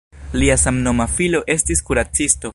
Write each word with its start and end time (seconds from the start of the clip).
Lia 0.43 0.55
samnoma 0.61 1.07
filo 1.19 1.43
estis 1.57 1.87
kuracisto. 1.91 2.49